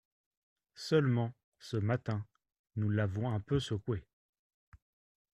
[0.77, 2.25] Seulement, ce matin,
[2.75, 4.03] nous l'avons un peu secoué.